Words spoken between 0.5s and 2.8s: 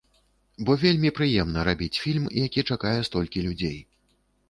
Бо вельмі прыемна рабіць фільм, які